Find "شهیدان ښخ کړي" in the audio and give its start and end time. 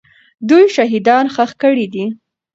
0.75-1.85